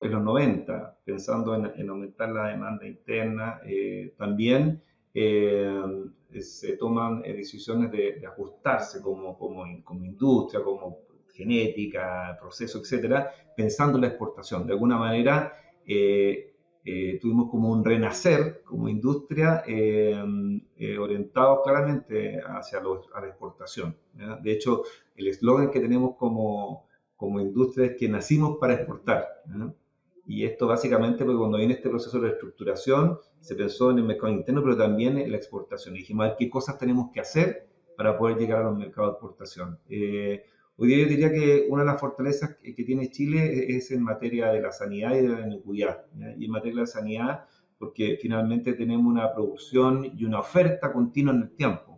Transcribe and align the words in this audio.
en 0.00 0.12
los 0.12 0.22
90, 0.22 0.98
pensando 1.04 1.54
en, 1.54 1.88
aumentar 1.88 2.30
la 2.30 2.48
demanda 2.48 2.86
interna, 2.86 3.60
eh, 3.66 4.14
también 4.16 4.82
eh, 5.12 5.82
se 6.40 6.76
toman 6.76 7.22
decisiones 7.22 7.90
de, 7.90 8.24
ajustarse 8.26 9.02
como, 9.02 9.36
como, 9.36 9.64
como, 9.82 10.04
industria, 10.04 10.62
como 10.62 10.98
genética, 11.34 12.36
proceso, 12.40 12.78
etcétera, 12.78 13.30
pensando 13.56 13.98
en 13.98 14.02
la 14.02 14.08
exportación. 14.08 14.66
De 14.66 14.72
alguna 14.74 14.98
manera, 14.98 15.52
eh, 15.86 16.52
tuvimos 17.20 17.50
como 17.50 17.70
un 17.70 17.84
renacer 17.84 18.62
como 18.64 18.88
industria 18.88 19.62
orientados 20.98 21.60
claramente 21.62 22.40
hacia 22.40 22.78
a 22.78 23.20
la 23.20 23.26
exportación. 23.26 23.96
De 24.42 24.52
hecho, 24.52 24.84
el 25.16 25.28
eslogan 25.28 25.70
que 25.70 25.80
tenemos 25.80 26.16
como, 26.16 26.86
como 27.16 27.40
industria 27.40 27.88
es 27.88 27.96
que 27.96 28.08
nacimos 28.08 28.56
para 28.58 28.74
exportar. 28.74 29.26
Y 30.28 30.44
esto 30.44 30.66
básicamente 30.66 31.24
porque 31.24 31.38
cuando 31.38 31.56
viene 31.56 31.72
este 31.72 31.88
proceso 31.88 32.20
de 32.20 32.28
reestructuración 32.28 33.18
se 33.40 33.54
pensó 33.54 33.90
en 33.90 33.98
el 33.98 34.04
mercado 34.04 34.30
interno, 34.30 34.62
pero 34.62 34.76
también 34.76 35.16
en 35.16 35.30
la 35.30 35.38
exportación. 35.38 35.96
Y 35.96 36.00
dijimos, 36.00 36.26
a 36.26 36.28
ver, 36.28 36.36
¿qué 36.38 36.50
cosas 36.50 36.76
tenemos 36.76 37.10
que 37.10 37.20
hacer 37.20 37.66
para 37.96 38.18
poder 38.18 38.36
llegar 38.36 38.60
a 38.60 38.64
los 38.64 38.76
mercados 38.76 39.12
de 39.12 39.12
exportación? 39.14 39.78
Eh, 39.88 40.44
hoy 40.76 40.88
día 40.88 40.98
yo 40.98 41.08
diría 41.08 41.32
que 41.32 41.66
una 41.70 41.82
de 41.82 41.86
las 41.86 41.98
fortalezas 41.98 42.56
que, 42.62 42.74
tiene 42.74 43.10
Chile 43.10 43.74
es 43.74 43.90
en 43.90 44.02
materia 44.02 44.52
de 44.52 44.60
la 44.60 44.70
sanidad 44.70 45.14
y 45.16 45.22
de 45.22 45.28
la 45.28 45.46
inocuidad. 45.46 46.04
Y 46.36 46.44
en 46.44 46.50
materia 46.50 46.74
de 46.74 46.80
la 46.82 46.86
sanidad, 46.86 47.44
porque 47.78 48.18
finalmente 48.20 48.74
tenemos 48.74 49.06
una 49.06 49.32
producción 49.32 50.04
y 50.14 50.26
una 50.26 50.40
oferta 50.40 50.92
continua 50.92 51.32
en 51.32 51.40
el 51.40 51.50
tiempo. 51.56 51.96